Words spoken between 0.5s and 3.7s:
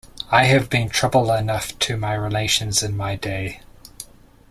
been trouble enough to my relations in my day.